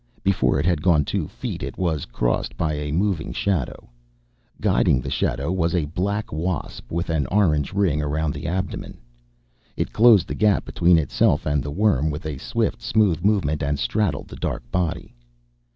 Before 0.23 0.59
it 0.59 0.65
had 0.65 0.81
gone 0.81 1.05
two 1.05 1.27
feet, 1.27 1.61
it 1.61 1.77
was 1.77 2.05
crossed 2.05 2.57
by 2.57 2.73
a 2.73 2.91
moving 2.91 3.31
shadow. 3.31 3.87
Guiding 4.59 4.99
the 4.99 5.11
shadow 5.11 5.51
was 5.51 5.75
a 5.75 5.85
black 5.93 6.33
wasp 6.33 6.91
with 6.91 7.11
an 7.11 7.27
orange 7.27 7.71
ring 7.71 8.01
around 8.01 8.33
the 8.33 8.47
abdomen. 8.47 8.97
It 9.77 9.93
closed 9.93 10.27
the 10.27 10.33
gap 10.33 10.65
between 10.65 10.97
itself 10.97 11.45
and 11.45 11.61
the 11.61 11.69
worm 11.69 12.09
with 12.09 12.25
a 12.25 12.39
swift, 12.39 12.81
smooth 12.81 13.23
movement 13.23 13.61
and 13.61 13.77
straddled 13.77 14.27
the 14.27 14.37
dark 14.37 14.63
body. 14.71 15.13